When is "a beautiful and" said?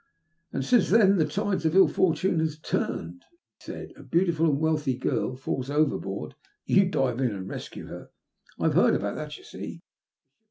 4.01-4.59